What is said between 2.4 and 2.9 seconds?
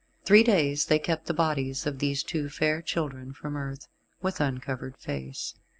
fair